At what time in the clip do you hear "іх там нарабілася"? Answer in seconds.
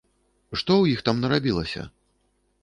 0.93-1.87